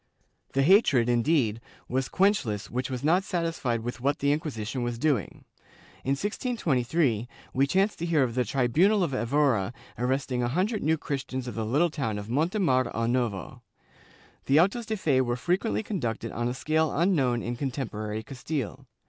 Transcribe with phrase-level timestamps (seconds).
[0.53, 5.45] The hatred, indeed, was quenchless which was not satisfied with what the Inquisition was doing.
[6.03, 10.97] In 1623 we chance to hear of the tribunal of Evora arresting a hundred New
[10.97, 13.61] Christians of the little town of Montemor o Novo.^
[14.47, 18.87] The autos de fe were frequently conducted on a scale unknown in contemporary Castile.